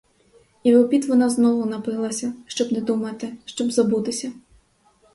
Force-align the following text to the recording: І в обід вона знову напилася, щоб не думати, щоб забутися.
І 0.63 0.75
в 0.75 0.79
обід 0.79 1.05
вона 1.05 1.29
знову 1.29 1.65
напилася, 1.65 2.33
щоб 2.47 2.71
не 2.71 2.81
думати, 2.81 3.33
щоб 3.45 3.71
забутися. 3.71 4.31